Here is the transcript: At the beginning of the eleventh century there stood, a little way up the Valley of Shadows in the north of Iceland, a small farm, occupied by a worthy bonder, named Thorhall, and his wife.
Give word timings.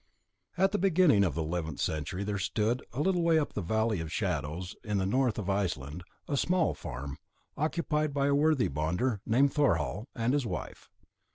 At 0.57 0.71
the 0.71 0.79
beginning 0.79 1.23
of 1.23 1.35
the 1.35 1.43
eleventh 1.43 1.79
century 1.79 2.23
there 2.23 2.39
stood, 2.39 2.81
a 2.91 3.01
little 3.01 3.21
way 3.21 3.37
up 3.37 3.53
the 3.53 3.61
Valley 3.61 3.99
of 3.99 4.11
Shadows 4.11 4.75
in 4.83 4.97
the 4.97 5.05
north 5.05 5.37
of 5.37 5.47
Iceland, 5.47 6.03
a 6.27 6.35
small 6.35 6.73
farm, 6.73 7.19
occupied 7.55 8.11
by 8.11 8.25
a 8.25 8.33
worthy 8.33 8.67
bonder, 8.67 9.21
named 9.27 9.53
Thorhall, 9.53 10.07
and 10.15 10.33
his 10.33 10.47
wife. 10.47 10.89